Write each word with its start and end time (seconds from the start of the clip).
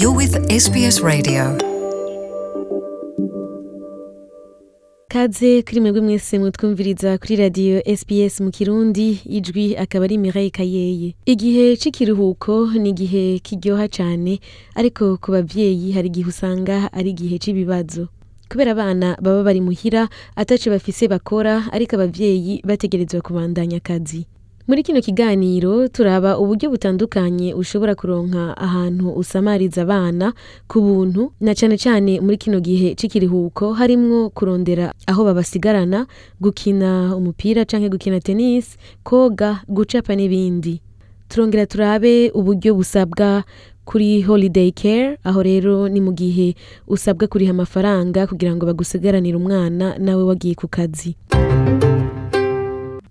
You're 0.00 0.16
with 0.16 0.34
SBS 0.62 1.00
Radio. 1.02 1.58
kaze 5.08 5.62
kuri 5.62 5.80
mwebwe 5.80 6.00
mwese 6.00 6.38
mutwumviriza 6.38 7.18
kuri 7.18 7.36
radiyo 7.36 7.82
SBS 7.96 8.40
mu 8.40 8.50
kirundi 8.50 9.20
ijwi 9.24 9.76
akaba 9.76 10.04
ari 10.04 10.18
Mireille 10.18 10.50
Kayeye. 10.50 11.14
Igihe 11.26 11.76
c'ikiruhuko 11.76 12.66
ni 12.78 12.88
igihe 12.90 13.38
kiryoha 13.38 13.88
cane 13.88 14.40
ariko 14.74 15.16
ku 15.16 15.32
bavyeyi 15.32 15.92
hari 15.92 16.08
igihe 16.08 16.28
usanga 16.28 16.92
ari 16.92 17.10
igihe 17.10 17.38
c'ibibazo. 17.38 18.08
Kubera 18.50 18.70
abana 18.72 19.16
baba 19.22 19.42
bari 19.42 19.60
muhira 19.60 20.08
ataco 20.36 20.70
bafise 20.70 21.08
bakora 21.08 21.72
ariko 21.72 21.96
abavyeyi 21.96 22.62
bategerezwa 22.64 23.20
kubandanya 23.20 23.76
akazi. 23.76 24.26
Muri 24.66 24.82
kino 24.82 25.00
kiganiro 25.00 25.88
turaba 25.88 26.38
uburyo 26.38 26.70
butandukanye 26.70 27.54
ushobora 27.54 27.94
kuronka 27.94 28.56
ahantu 28.56 29.10
usamariza 29.14 29.82
abana 29.82 30.32
ku 30.66 30.80
buntu 30.82 31.32
na 31.40 31.54
cane 31.54 31.76
cane 31.78 32.18
muri 32.20 32.36
kino 32.36 32.58
gihe 32.60 32.94
c'ikiruhuko 32.98 33.72
harimwo 33.78 34.30
kurondera 34.30 34.90
aho 35.06 35.24
babasigarana 35.24 36.06
gukina 36.42 37.14
umupira 37.16 37.62
canke 37.64 37.88
gukina 37.88 38.18
tennis 38.20 38.74
koga 39.06 39.62
gucapa 39.70 40.14
n'ibindi. 40.18 40.82
Turongera 41.28 41.66
turabe 41.66 42.30
uburyo 42.34 42.74
busabwa 42.74 43.44
kuri 43.86 44.22
holiday 44.22 44.70
care 44.74 45.18
aho 45.24 45.42
rero 45.42 45.86
ni 45.88 46.00
mu 46.02 46.10
gihe 46.10 46.54
usabwa 46.90 47.26
kuriha 47.30 47.50
amafaranga 47.54 48.26
kugira 48.26 48.50
ngo 48.54 48.66
bagusigaranire 48.66 49.38
umwana 49.38 49.94
nawe 49.98 50.22
wagiye 50.26 50.54
ku 50.58 50.66
kazi. 50.66 51.14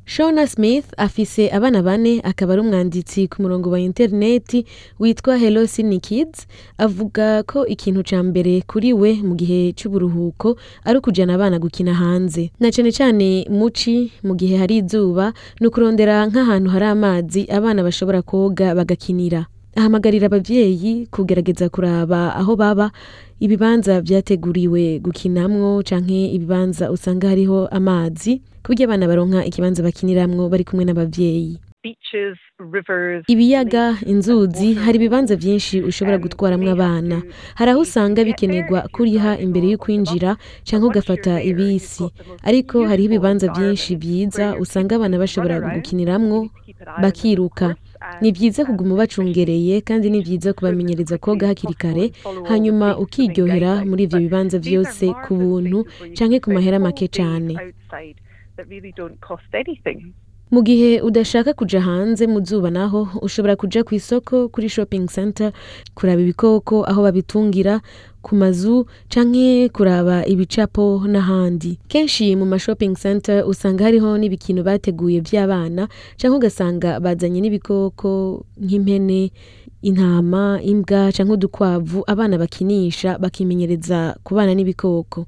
Shona 0.06 0.48
Smith 0.48 0.86
afise 0.98 1.50
abana 1.52 1.82
bane 1.84 2.22
akaba 2.24 2.54
ari 2.54 2.62
umwanditsi 2.62 3.28
ku 3.28 3.42
murongo 3.42 3.70
wa 3.70 3.80
interineti 3.80 4.66
witwa 5.00 5.38
Hello 5.38 5.66
Sydney 5.68 6.00
Kids 6.00 6.48
avuga 6.78 7.44
ko 7.44 7.66
ikintu 7.68 8.04
ca 8.06 8.22
mbere 8.24 8.62
kuri 8.70 8.94
we 8.94 9.18
mu 9.26 9.34
gihe 9.36 9.74
c'uburuhuko 9.74 10.58
ari 10.86 10.98
ukujana 11.02 11.34
abana 11.34 11.58
gukina 11.60 11.94
hanze. 11.94 12.52
Na 12.60 12.70
cane 12.72 12.92
cane 12.94 13.46
muci 13.50 14.12
mu 14.24 14.36
gihe 14.38 14.58
hari 14.62 14.78
izuba 14.86 15.34
ni 15.60 15.68
ukurondera 15.68 16.28
nk'ahantu 16.30 16.70
hari 16.70 16.86
amazi 16.86 17.42
abana 17.50 17.82
bashobora 17.84 18.22
koga 18.22 18.76
bagakinira. 18.78 19.46
Ahamagarira 19.76 20.26
abavyeyi 20.28 21.08
kugerageza 21.12 21.70
kuraba 21.70 22.36
aho 22.36 22.56
baba. 22.56 22.92
Ibibanza 23.40 24.02
vyateguriwe 24.02 25.00
gukinamwo 25.00 25.84
canke 25.84 26.32
ibibanza 26.36 26.92
usanga 26.92 27.28
hariho 27.30 27.68
amazi 27.68 28.40
ku 28.64 28.72
buryo 28.72 28.86
abana 28.88 29.08
baronka 29.08 29.46
ikibanza 29.46 29.84
bakiniramwo 29.84 30.50
bari 30.50 30.64
kumwe 30.64 30.86
rivers, 30.86 31.60
ibiyaga 33.28 33.98
inzuzi 34.06 34.74
hari 34.74 34.96
ibibanza 34.98 35.36
vyinshi 35.36 35.82
ushobora 35.82 36.18
have 36.18 36.72
abana. 36.72 37.22
hari 37.56 37.72
aho 37.72 37.80
usanga 37.82 38.24
bikenerwa 38.24 38.80
kuriha 38.92 39.38
imbere 39.46 39.68
yo 39.70 39.78
kwinjira 39.78 40.38
Once 40.64 40.86
ugafata 40.88 41.34
ibisi. 41.50 42.04
ariko 42.44 42.86
hariho 42.90 43.06
ibibanza 43.10 43.46
where 43.48 43.66
your 43.66 43.76
usanga 44.64 44.96
abana 44.96 45.18
bashobora 45.18 45.56
of 45.58 45.62
bakiruka. 47.02 47.76
ni 48.22 48.30
um, 48.30 48.34
kuguma 48.66 48.94
ubacungereye 48.94 49.82
kandi 49.82 50.10
ni 50.10 50.22
vyiza 50.22 50.54
kubamenyereza 50.54 51.18
koga 51.18 51.48
hakiri 51.48 51.74
kare 51.74 52.06
hanyuma 52.50 52.98
ukiryohera 52.98 53.86
muri 53.86 54.04
ivyo 54.04 54.20
bibanza 54.20 54.58
vyose 54.60 55.06
ku 55.26 55.36
buntu 55.36 55.86
canke 56.18 56.40
ku 56.40 56.50
mahera 56.54 56.80
make 56.80 57.08
cane. 57.08 57.54
Mu 60.52 60.62
gihe 60.64 61.02
udashaka 61.02 61.54
kuja 61.54 61.82
hanze 61.82 62.28
mu 62.28 62.40
zuba 62.46 62.70
naho 62.72 63.08
ushobora 63.22 63.56
kuja 63.56 63.84
ku 63.84 63.96
isoko 63.96 64.48
kuri 64.50 64.70
shopping 64.70 65.08
center 65.10 65.52
kuraba 65.98 66.22
ibikoko 66.22 66.86
aho 66.86 67.02
babitungira 67.04 67.82
ku 68.22 68.36
mazu 68.36 68.86
canke 69.10 69.70
kuraba 69.70 70.26
ibicapo 70.26 71.02
n'ahandi. 71.08 71.78
Kenshi 71.88 72.36
mu 72.36 72.46
ma 72.46 72.58
shopping 72.60 72.96
center 72.96 73.44
usanga 73.46 73.84
hariho 73.90 74.18
n'ibikino 74.18 74.64
bateguye 74.64 75.20
vy'abana 75.20 75.88
canke 76.18 76.36
ugasanga 76.38 77.00
bazanye 77.02 77.42
n'ibikoko 77.42 78.46
nk'impene 78.62 79.32
intama 79.82 80.62
imbwa 80.62 81.12
canke 81.12 81.34
udukwavu 81.34 82.04
abana 82.08 82.38
bakinisha 82.38 83.18
bakimenyereza 83.18 84.18
kubana 84.24 84.54
n'ibikoko. 84.54 85.26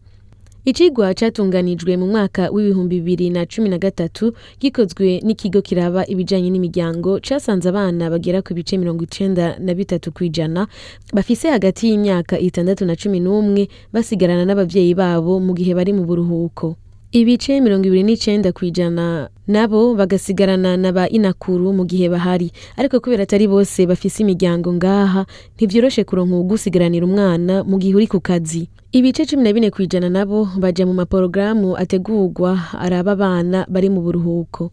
Icigwa 0.68 1.14
catunganijwe 1.20 1.96
mu 1.98 2.08
mwaka 2.12 2.50
w'ibihumbi 2.52 2.96
bibiri 3.00 3.30
na 3.30 3.46
cumi 3.48 3.70
na 3.72 3.78
gatatu 3.80 4.34
gikozwe 4.60 5.22
n'ikigo 5.26 5.62
kiraba 5.64 6.04
ibijanye 6.12 6.50
n'imiryango 6.52 7.20
casanze 7.24 7.70
abana 7.72 8.10
bagera 8.12 8.42
ku 8.44 8.52
bice 8.54 8.76
mirongo 8.78 9.04
icenda 9.08 9.56
na 9.64 9.72
bitatu 9.74 10.12
kw'ijana 10.12 10.68
bafise 11.16 11.48
hagati 11.56 11.88
y'imyaka 11.90 12.36
itandatu 12.40 12.84
na 12.86 12.96
cumi 13.00 13.20
n'umwe 13.24 13.70
basigarana 13.96 14.44
n'abavyeyi 14.46 14.92
babo 14.94 15.40
mu 15.40 15.56
gihe 15.56 15.72
bari 15.74 15.94
mu 15.96 16.04
buruhuko. 16.04 16.76
Ibice 17.16 17.62
mirongo 17.64 17.88
ibiri 17.88 18.04
n'icenda 18.04 18.52
kw'ijana 18.52 19.30
nabo 19.48 19.96
bagasigarana 19.96 20.78
na 20.78 20.92
ba 20.92 21.10
inakuru 21.10 21.74
mu 21.74 21.86
gihe 21.86 22.10
bahari. 22.10 22.52
Ariko 22.78 23.00
kubera 23.00 23.24
atari 23.24 23.48
bose 23.48 23.86
bafise 23.88 24.24
imiryango 24.24 24.74
ngaha 24.74 25.26
ntivyoroshe 25.56 26.04
kuronka 26.04 26.36
uwugusigaranira 26.36 27.06
umwana 27.06 27.64
mu 27.64 27.78
gihe 27.80 27.96
uri 27.96 28.08
ku 28.08 28.20
kazi. 28.20 28.68
Ibice 28.92 29.26
cumi 29.26 29.44
na 29.44 29.54
bine 29.54 29.70
kw'ijana 29.72 30.10
nabo 30.10 30.48
baja 30.60 30.86
mu 30.88 30.94
maporogaramu 30.94 31.76
ategurwa 31.78 32.60
araba 32.80 33.12
abana 33.16 33.66
bari 33.70 33.90
mu 33.90 34.02
buruhuko. 34.02 34.72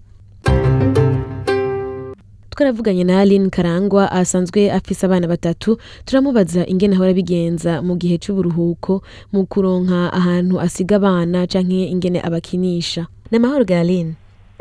Twaravuganye 2.54 3.04
na 3.04 3.18
Aline 3.20 3.50
Karangwa 3.50 4.12
asanzwe 4.12 4.70
afise 4.70 5.06
abana 5.06 5.26
batatu 5.26 5.78
turamubaza 6.06 6.62
ingene 6.66 6.94
ahora 6.94 7.10
abigenza 7.10 7.82
mu 7.82 7.98
gihe 7.98 8.14
c'uburuhuko 8.22 9.02
mu 9.34 9.42
kuronka 9.50 10.12
ahantu 10.14 10.62
asiga 10.62 10.96
abana 11.02 11.46
canke 11.50 11.90
ingene 11.90 12.22
abakinisha. 12.22 13.06
N'amahoro 13.34 13.64
ga 13.66 13.80
Aline. 13.82 14.14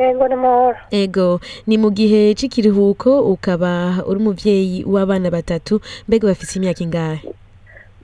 Yego 0.04 0.28
ni 0.28 0.36
mahoro. 0.36 0.78
ego 0.92 1.40
ni 1.68 1.78
mu 1.78 1.90
gihe 1.92 2.34
c'ikiruhuko 2.36 3.22
ukaba 3.32 4.04
uri 4.08 4.20
umuvyeyi 4.20 4.84
w'abana 4.84 5.32
batatu 5.32 5.80
mbega 6.08 6.28
bafise 6.28 6.60
imyaka 6.60 6.84
ingahe 6.84 7.24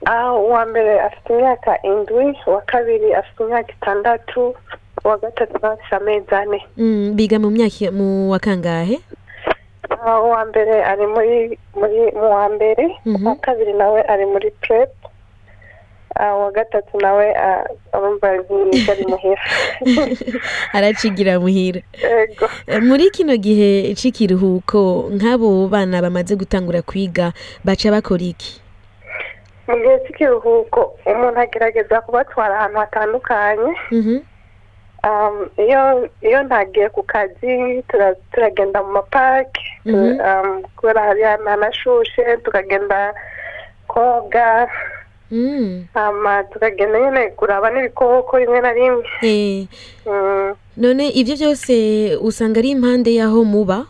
Ah, 0.06 0.32
uwa 0.32 0.64
mbere 0.66 1.00
afite 1.00 1.28
imyaka 1.36 1.76
indwi, 1.84 2.32
uwa 2.48 2.60
kabiri 2.64 3.12
afite 3.14 3.40
imyaka 3.44 3.72
itandatu, 3.72 4.54
uwa 5.04 5.16
gatatu 5.18 5.66
afite 5.66 5.94
amezi 5.96 6.34
ane. 6.34 6.60
mm, 6.76 7.12
biga 7.16 7.36
mu 7.38 7.50
myaka 7.50 7.92
mu 7.92 8.30
wa 8.32 8.38
kangahe 8.38 8.96
Ah, 9.90 10.20
uwa 10.22 10.44
mbere 10.48 10.84
ari 10.84 11.06
muri 11.06 11.58
muri 11.76 12.00
mu 12.16 12.30
wa 12.32 12.48
mbere, 12.48 12.96
Mhm. 13.04 13.26
uwa 13.26 13.36
kabiri 13.36 13.72
nawe 13.76 14.00
ari 14.08 14.24
muri 14.26 14.50
prep. 14.64 14.88
Ah, 16.16 16.34
uwa 16.36 16.50
gatatu 16.52 16.98
nawe 17.00 17.26
ah, 17.38 17.64
urumva 17.94 18.28
yiga 18.34 18.92
ari 18.92 19.04
muhira. 19.06 19.42
aracigira 20.72 21.40
muhira 21.40 21.80
Yego. 22.02 22.46
Eh, 22.66 22.82
muri 22.82 23.10
kino 23.10 23.36
gihe 23.36 23.94
c'ikiruhuko 23.94 25.08
nk'abo 25.14 25.68
bana 25.70 26.02
bamaze 26.02 26.34
gutangura 26.36 26.82
kwiga 26.82 27.32
baca 27.64 27.88
bakora 27.94 28.22
iki 28.26 28.60
Mu 29.70 29.76
gihe 29.78 29.96
cy'ikiruhuko 30.04 30.98
umuntu 31.06 31.38
agerageza 31.40 32.00
kubatwara 32.02 32.58
ahantu 32.58 32.78
hatandukanye. 32.78 33.70
Mhm. 33.94 34.16
Um, 35.00 35.48
iyo 36.20 36.42
ntagiye 36.44 36.88
ku 36.92 37.02
kazi 37.06 37.80
tura- 37.88 38.18
turagenda 38.34 38.82
mu 38.82 38.92
maparike 39.00 39.62
Mhm. 39.86 40.18
um, 40.20 40.48
kubera 40.76 41.00
hari 41.08 41.22
hanashushe 41.22 42.36
tukagenda 42.44 43.14
koga 43.88 44.68
Mm. 45.30 45.84
hama 45.94 46.44
tukagenda 46.44 47.00
nyine 47.00 47.28
kuraba 47.38 47.70
n'ibikoko 47.70 48.38
rimwe 48.38 48.60
na 48.60 48.72
rimwe 48.72 49.04
Eh, 49.22 49.66
Mm. 50.06 50.54
none 50.76 51.08
ivyo 51.14 51.34
vyose 51.36 51.74
usanga 52.22 52.58
ari 52.60 52.70
impande 52.70 53.14
y'aho 53.14 53.44
muba 53.44 53.86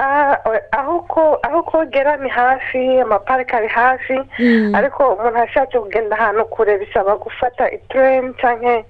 Ah, 0.00 0.38
aho 0.72 1.00
ko 1.10 1.38
aho 1.42 1.62
kogera 1.62 2.16
ni 2.22 2.28
hafi 2.30 3.00
amaparike 3.00 3.56
ari 3.56 3.68
hafi 3.68 4.14
Mm. 4.38 4.74
ariko 4.74 5.14
umuntu 5.14 5.38
ashatse 5.38 5.78
kugenda 5.78 6.14
ahantu 6.18 6.44
kure 6.44 6.78
bisaba 6.78 7.16
gufata 7.16 7.66
itureni 7.72 8.34
canke 8.38 8.84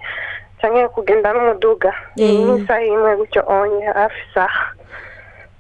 kugenda 0.95 1.33
n'umuduga 1.33 1.95
Eh. 2.21 2.29
nk'isaha 2.45 2.83
imwe 2.85 3.17
gutyo 3.17 3.41
onye 3.49 3.87
hafi 3.89 4.21
isaha 4.31 4.75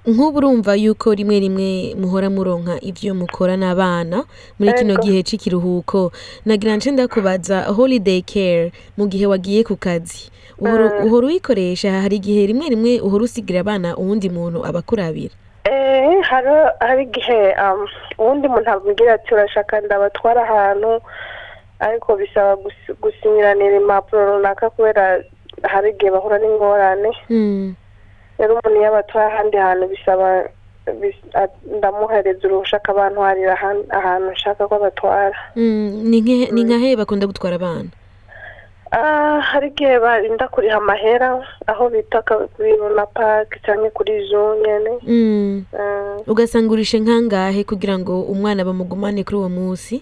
nk'ubu 0.08 0.38
urumva 0.38 0.72
yuko 0.74 1.14
rimwe 1.14 1.36
rimwe 1.40 1.68
muhora 2.00 2.30
muronka 2.32 2.80
ivyo 2.80 3.12
mukora 3.14 3.56
n'abana 3.60 4.24
muri 4.58 4.72
kino 4.72 4.94
gihe 4.96 5.20
c'ikiruhuko. 5.22 6.12
Nagira 6.46 6.76
nce 6.76 6.90
ndakubaza 6.90 7.68
holiday 7.76 8.22
care 8.22 8.72
mu 8.96 9.04
gihe 9.06 9.26
wagiye 9.26 9.64
ku 9.68 9.76
kazi. 9.76 10.30
Uhora 10.58 11.04
uhora 11.04 11.26
uyikoresha? 11.26 11.92
Hari 12.02 12.16
igihe 12.16 12.46
rimwe 12.46 12.66
rimwe 12.68 12.92
uhora 13.00 13.24
usigira 13.24 13.60
abana 13.60 13.96
uwundi 13.96 14.30
muntu 14.30 14.64
abakurabira? 14.66 15.34
Eh, 15.68 16.22
hari 16.80 17.02
igihe 17.04 17.52
um, 17.60 17.84
uwundi 18.18 18.48
muntu 18.48 18.70
abwira 18.70 19.14
ati 19.14 19.34
urashaka 19.34 19.80
ndabatwara 19.80 20.42
ahantu? 20.42 21.00
Ariko 21.80 22.16
bisaba 22.16 22.56
gusi- 22.56 22.96
gusinyiranira 23.02 23.76
impapuro 23.76 24.36
runaka 24.40 24.70
kubera 24.70 25.22
hari 25.62 25.90
igihe 25.90 26.10
bahura 26.10 26.38
n'ingorane. 26.38 27.12
Mm. 27.30 27.74
Rero 28.38 28.52
umuntu 28.54 28.78
iyo 28.80 28.88
abatwaye 28.88 29.28
ahandi 29.32 29.56
hantu 29.56 29.84
bisaba 29.92 30.28
ndamuhereza 31.78 32.48
uruhusha 32.48 32.76
akabantwarira 32.76 33.54
ahan- 33.54 33.88
ahantu 33.90 34.30
nshaka 34.32 34.68
ko 34.68 34.74
abatwara 34.74 35.36
Mm, 35.56 35.90
ni 36.10 36.18
nke- 36.22 36.50
ni 36.52 36.64
nka 36.64 36.78
he 36.78 36.96
bakunda 36.96 37.26
gutwara 37.26 37.56
abana? 37.56 37.90
Ah, 38.90 39.40
hari 39.44 39.68
igihe 39.68 40.00
barinda 40.00 40.48
kuriha 40.48 40.80
amahera 40.80 41.44
aho 41.68 41.90
bita 41.92 42.22
kuri 42.24 42.72
runa 42.80 43.04
paki 43.06 43.60
cyangwa 43.60 43.90
kuri 43.92 44.24
zoo 44.32 44.56
nyene. 44.64 44.92
Mm, 45.04 45.64
Ah, 45.76 46.16
ugasanga 46.26 46.72
urishe 46.72 46.96
nkangahe 47.00 47.64
kugira 47.68 47.98
ngo 48.00 48.24
umwana 48.24 48.64
bamugumane 48.64 49.24
kuri 49.28 49.36
uwo 49.44 49.48
munsi? 49.52 50.00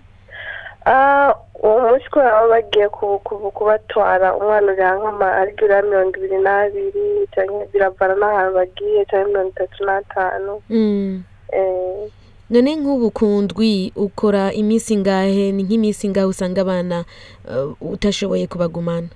Uwo 1.62 1.81
munsi 1.83 2.06
kubera 2.11 2.31
baba 2.31 2.49
bagiye 2.49 2.88
ku- 2.88 3.19
ku- 3.25 3.50
kubatwara 3.50 4.35
umwana 4.38 4.73
uriha 4.73 4.94
nk'ama 5.03 5.27
ariko 5.43 5.65
uriha 5.65 5.83
mirongo 5.83 6.15
ibiri 6.19 6.38
n'abiri 6.38 7.06
cyangwa 7.35 7.67
biravana 7.73 8.15
n'ahantu 8.15 8.53
bagiye 8.55 9.00
cyangwa 9.11 9.29
mirongo 9.29 9.50
itatu 9.50 9.79
n'atanu. 9.85 10.53
Mm. 10.71 11.23
Eh, 11.53 12.11
none 12.50 12.71
nk'ubu 12.77 13.11
ku 13.11 13.27
ndwi 13.43 13.91
ukora 13.97 14.53
iminsi 14.55 14.94
ingahe 14.94 15.50
ni 15.53 15.62
nk'iminsi 15.67 16.06
ingahe 16.06 16.27
usanga 16.31 16.61
abana 16.62 17.03
uh, 17.50 17.75
utashoboye 17.82 18.47
kubagumana? 18.47 19.09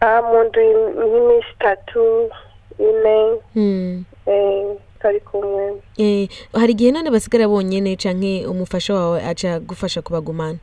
Ah, 0.00 0.22
mu 0.22 0.42
nzu 0.46 0.58
y'iminsi 0.60 1.50
itatu 1.54 2.02
ine. 2.78 3.18
Mm. 4.98 5.06
eh, 5.06 5.20
tari 5.20 5.20
kumwe. 5.20 5.82
Eh, 5.98 6.28
hari 6.52 6.72
igihe 6.72 6.92
none 6.92 7.10
basigara 7.10 7.48
bonyene 7.48 7.96
canke 7.96 8.46
umufasha 8.46 8.94
wawe 8.94 9.22
aca 9.22 9.60
gufasha 9.60 10.02
kubagumana? 10.02 10.58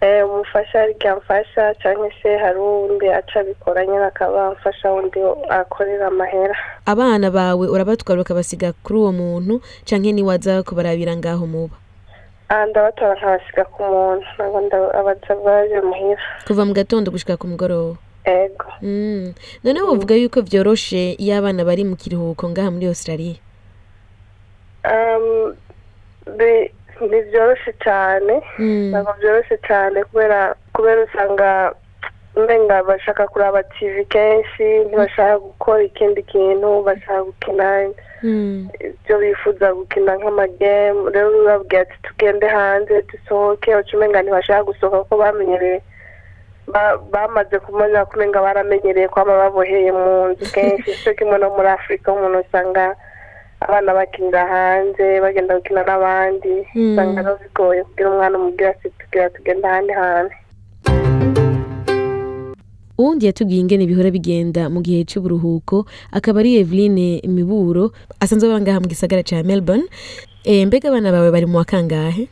Eh, 0.00 0.24
umufasha 0.24 0.82
ariko 0.82 1.08
amfasha 1.08 1.74
cyangwa 1.82 2.08
se 2.22 2.36
hari 2.38 2.58
uwundi 2.58 3.08
aca 3.08 3.40
abikora 3.40 3.86
nyine 3.86 4.04
akaba 4.04 4.46
amfasha 4.48 4.92
undi 4.92 5.18
akorera 5.50 6.06
amahera. 6.06 6.54
Abana 6.86 7.30
bawe 7.30 7.66
urabatwara 7.68 8.20
ukabasiga 8.22 8.72
kuri 8.72 8.98
uwo 8.98 9.12
muntu 9.12 9.60
canke 9.84 10.12
niwaza 10.12 10.62
kubarabira 10.62 11.16
ngaho 11.16 11.46
muba 11.46 11.76
Ah, 12.48 12.64
ndabatora 12.66 13.14
nkabasiga 13.14 13.64
ku 13.64 13.82
muntu 13.82 14.24
ntabwo 14.38 14.60
ndabaza 14.60 15.34
baje 15.44 15.80
muhira 15.84 16.22
kuva 16.46 16.64
mu 16.64 16.72
gatondo 16.72 17.10
gushika 17.10 17.36
ku 17.36 17.46
mugoroba? 17.46 17.98
Ego. 18.24 18.64
Mm. 18.82 19.34
none 19.64 19.80
wovuga 19.82 20.14
yuko 20.14 20.40
vyoroshe 20.40 21.12
iyo 21.18 21.36
abana 21.36 21.64
bari 21.64 21.84
mu 21.84 21.96
kiruhuko 21.96 22.48
ngaha 22.48 22.70
muri 22.70 22.86
australia? 22.86 23.36
Ntibyoroshye 27.06 27.72
cyane 27.84 28.34
Mm. 28.58 28.90
ntabwo 28.90 29.12
byoroshye 29.20 29.56
cyane 29.68 29.98
kubera 30.10 30.54
kubera 30.74 31.00
usanga 31.06 31.72
umenga 32.36 32.82
bashaka 32.88 33.26
kuraba 33.32 33.62
tv 33.74 34.04
kenshi 34.14 34.66
ntibashaka 34.86 35.38
gukora 35.38 35.82
ikindi 35.82 36.22
kintu 36.22 36.82
bashaka 36.86 37.22
gukina 37.28 37.68
Mm. 38.22 38.66
ibyo 38.82 39.14
bifuza 39.22 39.66
gukina 39.78 40.12
nk'amagemu 40.18 41.06
rero 41.14 41.28
bababwira 41.46 41.82
ati 41.86 41.96
tugende 42.02 42.46
hanze 42.50 42.94
dusohoke 43.10 43.70
umenga 43.94 44.22
ntibashaka 44.22 44.62
gusohoka 44.70 44.98
kuko 45.06 45.16
bamenyereye 45.22 45.78
ba- 46.66 46.98
bamaze 47.14 47.56
kumenya 47.62 48.04
ko 48.04 48.12
umenga 48.18 48.42
baramenyereye 48.42 49.08
kwama 49.08 49.38
baboheye 49.38 49.90
mu 49.94 50.28
nzu 50.34 50.44
kenshi 50.54 50.90
cyo 51.02 51.14
kimwe 51.14 51.38
no 51.38 51.48
muri 51.54 51.68
afurika 51.70 52.10
umuntu 52.12 52.42
usanga 52.42 52.94
abana 53.60 53.94
bakinira 53.94 54.46
hanze 54.46 55.20
bagenda 55.20 55.56
gukina 55.58 55.82
n'abandi 55.84 56.54
Mm. 56.74 56.92
usanga 56.92 57.20
rero 57.22 57.38
bigoye 57.42 57.80
kugira 57.84 58.10
umwana 58.10 58.38
umubwira 58.38 58.70
ati 58.70 58.88
tugira 58.98 59.30
tugenda 59.30 59.66
ahandi 59.70 59.92
hantu. 59.92 60.34
Uwundi 62.98 63.26
yatubwiye 63.26 63.60
ingene 63.60 63.86
bihora 63.86 64.10
bigenda 64.10 64.66
mu 64.70 64.82
gihe 64.82 65.04
c'uburuhuko 65.06 65.86
akaba 66.10 66.40
ari 66.42 66.58
Eveline 66.58 67.22
Miburo 67.30 67.94
asanzwe 68.20 68.50
aba 68.50 68.58
ngaha 68.60 68.82
mu 68.82 68.88
gisagara 68.90 69.22
ca 69.22 69.38
Melbourne. 69.46 69.86
E, 70.44 70.66
mbega 70.66 70.88
abana 70.90 71.12
bawe 71.14 71.30
bari 71.30 71.46
mu 71.46 71.58
wa 71.58 71.64
kangahe 71.64 72.26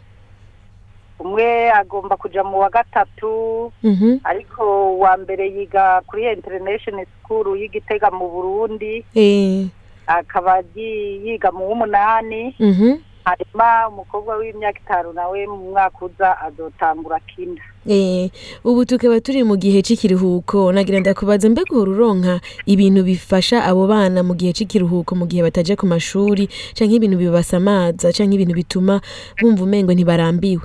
umwe 1.23 1.71
agomba 1.71 2.17
kuja 2.19 2.43
mu 2.45 2.59
wa 2.61 2.69
gatatu 2.71 3.73
Mhm. 3.83 4.19
ariko 4.25 4.95
uwa 4.99 5.17
mbere 5.17 5.49
yiga 5.55 6.03
kuri 6.07 6.27
international 6.35 7.07
school 7.23 7.57
y'igitega 7.57 8.11
mu 8.11 8.27
burundi. 8.29 9.05
Eh, 9.15 9.71
akaba 10.07 10.63
yi- 10.75 11.21
yiga 11.27 11.53
mu 11.53 11.69
w'umunani. 11.69 12.55
Mhm. 12.61 12.97
hanyuma 13.27 13.89
umukobwa 13.91 14.39
w'imyaka 14.39 14.79
itanu 14.79 15.11
nawe 15.13 15.47
mu 15.51 15.75
mwaka 15.75 15.99
uza 16.07 16.31
azotangura 16.47 17.19
kinda 17.27 17.59
Eh, 17.87 18.31
ubu 18.65 18.85
tukaba 18.87 19.19
turi 19.21 19.43
mu 19.43 19.59
gihe 19.59 19.83
c'ikiruhuko 19.83 20.71
nagira 20.73 21.01
ndakubaza 21.03 21.51
mbega 21.51 21.75
uhora 21.75 21.91
uronka 21.91 22.35
ibintu 22.71 23.03
bifasha 23.03 23.67
abo 23.67 23.87
bana 23.91 24.23
mu 24.23 24.35
gihe 24.39 24.55
c'ikiruhuko 24.55 25.19
mu 25.19 25.27
gihe 25.27 25.43
bataja 25.43 25.75
ku 25.75 25.87
mashuri 25.91 26.47
canke 26.79 26.95
ibintu 27.03 27.19
bibasamaza 27.19 28.15
canke 28.15 28.35
ibintu 28.39 28.55
bituma 28.55 29.03
bumva 29.43 29.63
umengo 29.67 29.91
ntibarambiwe? 29.91 30.63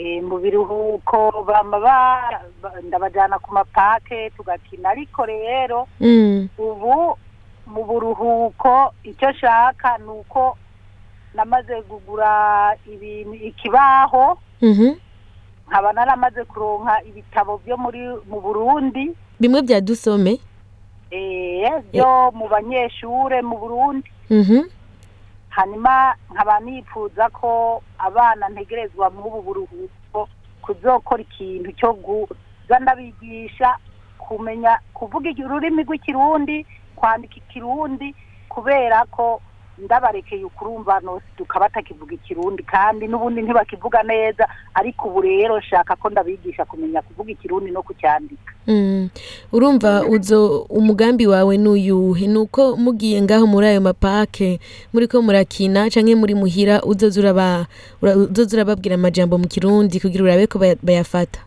Eh, 0.00 0.24
mu 0.24 0.40
biruhuko 0.40 1.44
bama 1.46 1.76
ba- 1.78 2.40
ba- 2.64 2.80
ndabajana 2.88 3.38
ku 3.38 3.52
mapake 3.54 4.32
tugakina. 4.36 4.90
Ariko 4.90 5.22
rero 5.28 5.86
Mm, 6.00 6.48
ubu 6.58 7.14
mu 7.66 7.84
buruhuko 7.84 8.92
icyo 9.04 9.30
nshaka 9.30 9.98
ni 9.98 10.08
uko 10.10 10.56
namaze 11.34 11.82
kugura 11.82 12.30
ibintu 12.86 13.34
ikibaho 13.34 14.38
mhm. 14.62 14.94
nkaba 15.68 15.92
naramaze 15.92 16.44
kuronka 16.44 17.02
ibitabo 17.08 17.58
byo 17.64 17.76
muri 17.76 18.00
mu 18.28 18.40
burundi 18.40 19.10
bimwe 19.40 19.60
vya 19.60 19.80
dusome 19.80 20.40
eh, 21.10 21.72
byo 21.92 22.30
mu 22.34 22.48
banyeshure 22.48 23.42
mu 23.42 23.56
burundi 23.58 24.10
Mhm. 24.30 24.64
hanyuma 25.48 26.14
nkaba 26.32 26.60
nifuza 26.60 27.28
ko 27.28 27.82
abana 27.98 28.48
ntegerezwa 28.48 29.10
muri 29.10 29.28
ubu 29.28 29.42
buruhuko 29.42 30.28
kuzokora 30.62 31.22
ikintu 31.22 31.72
cyo 31.72 31.94
kuza 31.94 32.78
ndabigisha 32.80 33.76
kumenya 34.18 34.78
kuvuga 34.94 35.28
ururimi 35.44 35.82
rw'ikirundi 35.84 36.66
kwandika 36.96 37.34
ikirundi 37.36 38.14
kubera 38.48 39.04
ko 39.10 39.40
ndabarekeye 39.78 40.44
ukurumva 40.44 41.00
nosi 41.00 41.26
batakivuga 41.60 42.14
ikirundi 42.14 42.62
kandi 42.62 43.06
n'ubundi 43.10 43.42
ntibakivuga 43.42 44.02
neza 44.02 44.46
ariko 44.74 45.08
ubu 45.08 45.20
rero 45.20 45.58
nshaka 45.58 45.96
ko 45.96 46.10
ndabigisha 46.10 46.64
kumenya 46.64 47.02
kuvuga 47.02 47.30
ikirundi 47.32 47.70
no 47.70 47.82
kucyandika 47.82 48.52
Mm. 48.66 49.08
urumva 49.52 50.04
uzo 50.08 50.58
umugambi 50.70 51.26
wawe 51.26 51.56
nuyuhe 51.58 52.26
nuko 52.26 52.76
mugiye 52.76 53.22
ngaho 53.22 53.46
muri 53.46 53.66
ayo 53.66 53.80
mapake 53.80 54.60
muriko 54.92 55.22
murakina 55.22 55.90
canke 55.90 56.14
muri 56.14 56.34
muhira 56.34 56.80
uzoza 56.82 57.20
urababwira 58.56 58.94
amajambo 58.94 59.38
mu 59.38 59.46
kirundi 59.48 60.00
kugira 60.00 60.24
urabe 60.24 60.46
ko 60.46 60.58
baya- 60.58 60.80
bayafata 60.82 61.40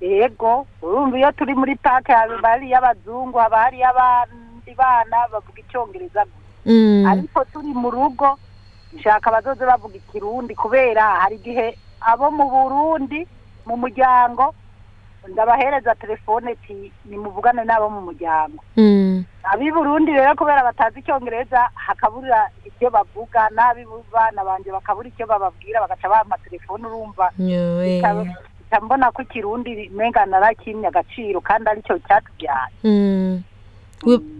yego 0.00 0.66
urumva 0.82 1.18
iyo 1.18 1.32
turi 1.32 1.54
muri 1.54 1.74
pake 1.76 2.12
haba 2.12 2.48
hariyo 2.48 2.78
abazungu 2.78 3.38
haba 3.38 3.56
hariyo 3.58 3.86
abandi 4.66 4.74
bana 4.74 5.28
bavuga 5.32 5.60
icyongereza 5.60 6.24
gusa 6.24 6.44
Mm. 6.66 7.06
ariko 7.06 7.44
turi 7.54 7.70
mu 7.78 7.90
rugo 7.94 8.38
nshaka 8.98 9.30
abazoze 9.30 9.62
bavuga 9.62 9.94
ikirundi 10.02 10.54
kubera 10.58 11.22
hari 11.22 11.36
igihe 11.38 11.78
abo 12.02 12.26
mu 12.34 12.42
burundi 12.50 13.22
mu 13.66 13.76
muryango 13.78 14.50
ndabahereza 15.30 15.94
telefone 15.94 16.54
ti 16.66 16.90
nimuvugane 17.06 17.62
n'abo 17.64 17.86
mu 17.90 18.00
muryango 18.10 18.58
Mm. 18.76 19.22
ab'i 19.46 19.70
burundi 19.70 20.10
rero 20.10 20.34
kubera 20.34 20.66
batazi 20.66 20.98
icyongereza 21.06 21.70
hakabura 21.74 22.50
ibyo 22.66 22.90
bavuga 22.90 23.46
n'ab'i 23.54 23.86
bana 24.10 24.42
banjye 24.42 24.72
bakabura 24.74 25.06
icyo 25.08 25.26
bababwira 25.26 25.78
bagaca 25.86 26.08
bampa 26.10 26.34
telefone 26.42 26.82
urumva 26.86 27.30
mbona 28.82 29.12
ko 29.14 29.22
ikirundi 29.22 29.86
menga 29.94 30.26
narakimye 30.26 30.88
agaciro 30.90 31.38
kandi 31.40 31.70
ari 31.70 31.82
cyo 31.86 31.94
cyatubyaye 32.02 32.74
Mm. 32.82 33.38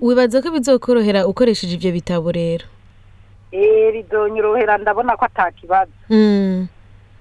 Wibaza 0.01 0.43
ko 0.43 0.51
bizokorohera 0.51 1.27
ukoresheje 1.27 1.75
ivyo 1.77 1.93
bitabo 1.93 2.33
rero 2.33 2.65
eh 3.53 3.93
ridonyorohera 3.93 4.79
ndabona 4.79 5.17
ko 5.17 5.25
atakibazo 5.25 5.93
Mm. 6.11 6.69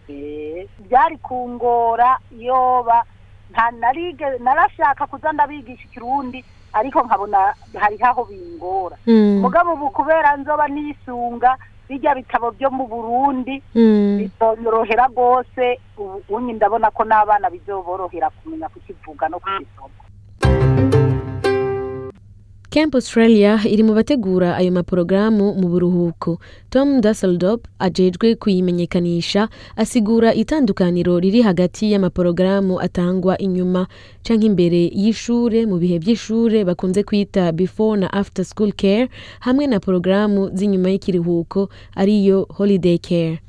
Eh, 0.09 0.67
byari 0.89 1.17
kungora 1.17 2.19
yoba 2.37 3.03
nta 3.51 3.71
narashaka 4.39 5.07
kuza 5.07 5.31
ndabigisha 5.33 5.83
ikirundi 5.89 6.43
ariko 6.73 7.01
nkabona 7.03 7.53
hari 7.73 7.97
aho 8.03 8.25
bingora 8.25 8.97
Mm. 9.07 9.39
mugabo 9.41 9.73
ubu 9.73 9.89
kubera 9.89 10.37
nzoba 10.37 10.67
nisunga 10.67 11.57
bijya 11.89 12.15
bitabo 12.15 12.51
byo 12.51 12.69
mu 12.71 12.85
burundi 12.87 13.61
Mm. 13.75 14.17
bizonyorohera 14.17 15.07
rwose 15.07 15.79
ubu 15.97 16.39
ndabona 16.53 16.91
ko 16.91 17.03
n'abana 17.03 17.49
bizoborohera 17.49 18.29
kumenya 18.29 18.69
kukivuga 18.69 19.29
no 19.29 19.39
kugisoma 19.39 20.84
Camp 22.75 22.91
Australia 22.95 23.55
iri 23.63 23.83
mu 23.87 23.93
bategura 23.95 24.49
ayo 24.59 24.67
maporogaramu 24.71 25.55
mu 25.55 25.67
buruhuko. 25.71 26.43
Tom 26.69 26.99
Dusseldorp 27.01 27.61
ajejwe 27.79 28.35
kuyimenyekanisha 28.35 29.47
asigura 29.79 30.33
itandukaniro 30.35 31.15
riri 31.19 31.41
hagati 31.41 31.91
y'amaporogaramu 31.91 32.75
atangwa 32.85 33.37
inyuma 33.39 33.87
canke 34.27 34.45
imbere 34.51 34.91
y'ishure 34.91 35.63
mu 35.65 35.79
bihe 35.79 36.03
by'ishure 36.03 36.67
bakunze 36.67 37.03
kwita 37.07 37.51
before 37.55 37.95
na 37.99 38.07
after 38.13 38.43
school 38.45 38.71
care 38.75 39.07
hamwe 39.39 39.67
na 39.71 39.79
porogaramu 39.79 40.51
z'inyuma 40.51 40.89
y'ikiruhuko 40.91 41.69
ariyo 41.95 42.43
holiday 42.57 42.97
care. 42.99 43.39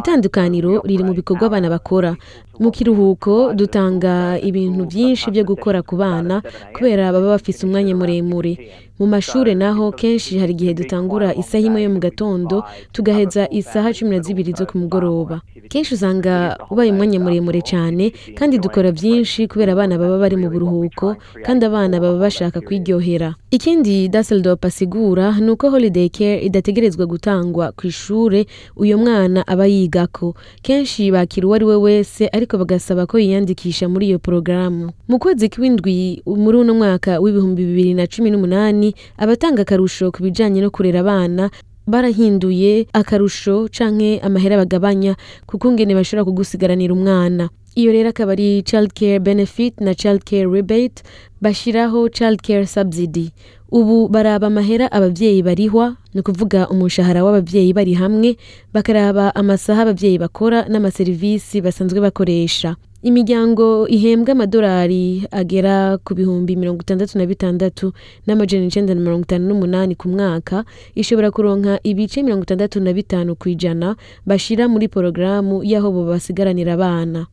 Itandukaniro 0.00 0.82
riri 0.84 1.04
mu 1.04 1.12
bikorwa 1.14 1.46
abana 1.46 1.68
bakora. 1.70 2.16
Mu 2.58 2.70
kiruhuko 2.70 3.52
dutanga 3.54 4.38
ibintu 4.42 4.86
byinshi 4.90 5.30
byo 5.30 5.44
gukora 5.44 5.82
ku 5.82 5.96
bana 5.96 6.42
kubera 6.74 7.12
baba 7.12 7.34
bafise 7.38 7.66
umwanya 7.66 7.94
muremure. 7.96 8.54
mu 8.98 9.06
mashuri 9.06 9.54
naho 9.54 9.94
kenshi 9.94 10.42
hari 10.42 10.52
igihe 10.58 10.74
dutangura 10.74 11.30
isaha 11.30 11.62
imwe 11.70 11.86
yo 11.86 11.90
mu 11.94 12.00
gatondo 12.02 12.66
tugaheza 12.90 13.46
isaha 13.46 13.94
cumi 13.94 14.10
na 14.10 14.22
zibiri 14.26 14.50
zo 14.58 14.66
ku 14.66 14.74
mugoroba. 14.74 15.38
kenshi 15.70 15.94
usanga 15.94 16.58
ubaye 16.66 16.90
umwanya 16.90 17.22
muremure 17.22 17.62
cyane 17.62 18.10
kandi 18.38 18.58
dukora 18.58 18.90
byinshi 18.90 19.46
kubera 19.46 19.70
abana 19.78 19.94
baba 20.02 20.18
bari 20.18 20.34
mu 20.42 20.50
buruhuko 20.50 21.14
kandi 21.46 21.62
abana 21.70 22.02
baba 22.02 22.18
bashaka 22.26 22.58
kwiryohera 22.60 23.38
ikindi 23.54 24.10
Dusseldorp 24.10 24.64
asigura 24.66 25.30
ni 25.38 25.50
uko 25.54 25.70
holiday 25.70 26.08
care 26.10 26.27
idategerezwa 26.40 27.06
gutangwa 27.06 27.72
ku 27.72 27.86
ishure 27.86 28.46
uyo 28.76 28.98
mwana 28.98 29.46
aba 29.46 29.66
yigako. 29.66 30.34
Kenshi 30.62 31.10
bakira 31.10 31.46
uwo 31.46 31.54
ari 31.54 31.64
we 31.64 31.76
wese 31.76 32.28
ariko 32.32 32.58
bagasaba 32.58 33.06
ko 33.06 33.18
yiyandikisha 33.18 33.88
muri 33.88 34.06
iyo 34.12 34.18
porogaramu 34.18 34.90
mu 35.08 35.16
kwezi 35.18 35.48
kw'indwi 35.48 36.22
muri 36.26 36.56
uno 36.58 36.74
mwaka 36.74 37.20
w'ibihumbi 37.20 37.64
bibiri 37.64 37.94
na 37.94 38.06
cumi 38.06 38.30
n'umunani 38.30 38.94
abatanga 39.16 39.62
akarusho 39.62 40.12
ku 40.12 40.22
bijanye 40.22 40.60
no 40.60 40.70
kurera 40.70 41.00
abana 41.00 41.50
barahinduye 41.88 42.86
akarusho 42.92 43.68
canke 43.72 44.20
amahera 44.20 44.56
bagabanya 44.60 45.16
kuko 45.46 45.72
ngene 45.72 45.94
bashobora 45.94 46.24
kugusigaranira 46.24 46.92
umwana. 46.94 47.48
Iyo 47.74 47.92
rero 47.92 48.08
akaba 48.10 48.32
ari 48.32 48.62
child 48.62 48.92
care 48.92 49.18
benefit 49.22 49.80
na 49.80 49.94
child 49.94 50.24
care 50.24 50.46
rebate 50.50 51.02
bashiraho 51.40 52.08
child 52.08 52.42
care 52.42 52.66
subsidy. 52.66 53.30
Ubu 53.68 54.08
baraba 54.08 54.46
amahera 54.46 54.92
abavyeyi 54.92 55.42
barihwa 55.42 55.96
ni 56.14 56.20
ukuvuga 56.20 56.68
umushahara 56.68 57.24
w'abavyeyi 57.24 57.72
bari 57.72 57.94
hamwe 57.94 58.36
bakaraba 58.74 59.34
amasaha 59.34 59.82
abavyeyi 59.82 60.18
bakora 60.18 60.64
n'amaserivisi 60.68 61.60
basanzwe 61.60 62.00
bakoresha. 62.00 62.76
Imiryango 63.02 63.86
ihembwa 63.88 64.32
amadolari 64.32 65.22
agera 65.30 65.98
ku 66.02 66.14
bihumbi 66.18 66.56
mirongo 66.56 66.82
itandatu 66.82 67.14
na 67.18 67.26
bitandatu 67.30 67.92
n'amajana 68.26 68.66
icenda 68.66 68.94
na 68.94 69.00
mirongo 69.00 69.22
itanu 69.22 69.46
n'umunani 69.48 69.94
ku 69.94 70.08
mwaka 70.08 70.64
ishobora 70.98 71.30
kuronka 71.30 71.78
ibice 71.86 72.22
mirongo 72.26 72.42
itandatu 72.42 72.80
na 72.82 72.90
bitanu 72.92 73.36
ku 73.38 73.48
ijana 73.54 73.94
bashira 74.26 74.66
muri 74.66 74.88
porogaramu 74.90 75.62
y'aho 75.62 75.92
bo 75.94 76.10
basigaranira 76.10 76.74
abana. 76.74 77.26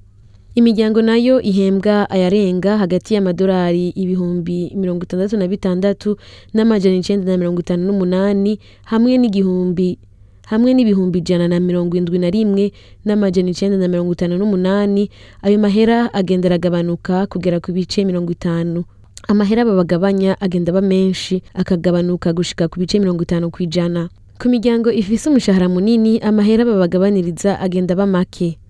Imiryango 0.56 1.02
na 1.02 1.18
yo 1.18 1.42
ihembwa 1.42 2.10
ayarenga 2.10 2.78
hagati 2.78 3.14
y'amadolari 3.16 3.90
ibihumbi 3.90 4.72
mirongo 4.76 5.04
itandatu 5.04 5.38
na 5.38 5.48
bitandatu 5.48 6.18
n'amajana 6.54 6.96
icenda 6.96 7.32
na 7.32 7.38
mirongo 7.38 7.60
itanu 7.60 7.84
n'umunani 7.88 8.60
hamwe 8.88 9.18
n'igihumbi 9.20 10.00
hamwe 10.48 10.74
n'ibihumbi 10.74 11.20
ijana 11.20 11.48
na 11.48 11.60
mirongo 11.60 11.98
indwi 11.98 12.20
na 12.20 12.30
rimwe 12.30 12.72
n'amajana 13.06 13.50
icenda 13.52 13.78
na 13.78 13.88
mirongo 13.88 14.14
itanu 14.14 14.38
n'umunani. 14.38 15.10
Ayo 15.42 15.58
mahera 15.60 16.14
agenda 16.14 16.48
aragabanuka 16.48 17.26
kugera 17.28 17.60
ku 17.60 17.74
bice 17.74 18.06
mirongo 18.06 18.32
itanu. 18.32 18.86
Amahera 19.28 19.66
babagabanya 19.66 20.38
agenda 20.40 20.70
aba 20.72 20.82
menshi 20.86 21.42
akagabanuka 21.58 22.30
gushika 22.34 22.70
ku 22.70 22.78
bice 22.80 23.00
mirongo 23.02 23.26
itanu 23.26 23.50
ku 23.52 23.64
ijana. 23.66 24.08
Ku 24.40 24.46
miryango 24.48 24.94
ifise 24.94 25.26
umushahara 25.34 25.66
munini 25.68 26.22
amahera 26.22 26.62
babagabaniriza 26.64 27.58
agenda 27.60 27.98
aba 27.98 28.06
make. 28.06 28.62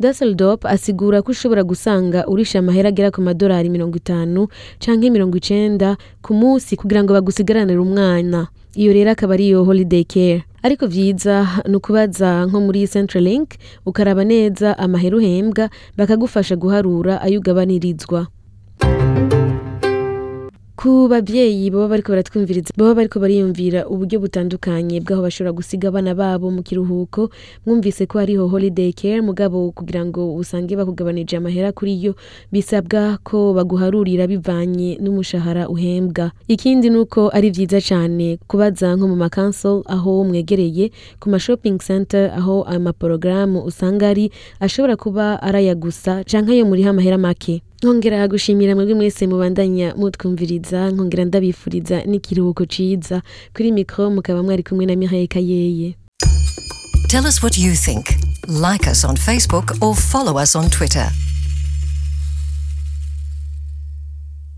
Dusseldorp 0.00 0.64
asigura 0.66 1.22
ko 1.22 1.30
ushobora 1.30 1.62
gusanga 1.62 2.26
urisha 2.26 2.58
amahera 2.58 2.88
agera 2.88 3.10
ku 3.10 3.20
madolari 3.22 3.68
mirongo 3.70 3.96
itanu 3.96 4.48
canke 4.78 5.10
mirongo 5.10 5.36
icenda 5.36 5.96
ku 6.22 6.34
munsi 6.34 6.76
kugira 6.76 7.02
ngo 7.04 7.12
bagusigaranire 7.14 7.78
umwana. 7.78 8.48
Iyo 8.74 8.92
rero 8.92 9.10
akaba 9.12 9.34
ariyo 9.34 9.64
holiday 9.64 10.04
care. 10.04 10.44
Ariko 10.62 10.86
vyiza 10.86 11.62
ni 11.68 11.76
ukubaza 11.76 12.46
nko 12.46 12.60
muri 12.60 12.88
Centrelink 12.88 13.54
ukaraba 13.86 14.24
neza 14.24 14.78
amahera 14.78 15.16
uhembwa 15.16 15.68
bakagufasha 15.96 16.56
guharura 16.56 17.20
ayo 17.22 17.38
ugabanirizwa 17.40 18.26
ku 20.82 21.06
bavyeyi 21.06 21.70
baba 21.70 21.88
bariko 21.94 22.10
baratwumviriza 22.10 22.74
baba 22.76 22.94
bariko 22.98 23.20
bariyumvira 23.22 23.86
uburyo 23.86 24.18
butandukanye 24.18 24.98
bw'aho 24.98 25.22
bashobora 25.22 25.54
gusiga 25.54 25.88
abana 25.94 26.10
babo 26.10 26.50
mu 26.50 26.62
kiruhuko. 26.66 27.30
Mwumvise 27.66 28.02
ko 28.10 28.18
hariho 28.18 28.48
holiday 28.50 28.90
care 28.90 29.22
mugabo 29.22 29.70
kugira 29.70 30.02
ngo 30.02 30.34
usange 30.34 30.74
bakugabanije 30.74 31.38
amahera 31.38 31.70
kuri 31.70 32.02
yo 32.02 32.12
bisabwa 32.50 33.14
ko 33.22 33.54
baguharurira 33.54 34.26
bivanye 34.26 34.98
n'umushahara 34.98 35.70
uhembwa. 35.70 36.34
Ikindi 36.50 36.90
nuko 36.90 37.30
ari 37.30 37.54
vyiza 37.54 37.78
cane 37.78 38.42
kubaza 38.50 38.90
nko 38.98 39.06
mu 39.06 39.14
makansel 39.16 39.86
aho 39.86 40.24
mwegereye 40.26 40.90
ku 41.22 41.30
ma 41.30 41.38
shopping 41.38 41.78
center 41.78 42.34
aho 42.34 42.66
amaporogaramu 42.66 43.62
usanga 43.62 44.10
ari 44.10 44.34
ashobora 44.58 44.98
kuba 44.98 45.38
araya 45.38 45.78
gusa 45.78 46.26
canke 46.26 46.58
ayo 46.58 46.66
muriho 46.66 46.90
amahera 46.90 47.18
make. 47.22 47.62
Nkongera 47.82 48.28
gushimira 48.28 48.74
mwebwe 48.74 48.94
mwese 48.94 49.26
mubandanya 49.26 49.94
mutwumviriza 49.96 50.90
nkongera 50.90 51.24
ndabifuriza 51.24 51.96
n'ikiruhuko 52.04 52.66
ciza 52.66 53.22
kuri 53.56 53.72
mikro 53.72 54.10
mukaba 54.10 54.42
mwari 54.42 54.62
kumwe 54.62 54.86
na 54.86 54.96
Mireille 54.96 55.26
Kayeye 55.26 55.96
Tell 57.08 57.26
us 57.26 57.42
what 57.42 57.58
you 57.58 57.74
think. 57.74 58.06
Like 58.48 58.86
us 58.90 59.04
on 59.04 59.16
Facebook 59.16 59.76
or 59.82 59.94
follow 59.94 60.38
us 60.42 60.56
on 60.56 60.70
Twitter. 60.70 61.10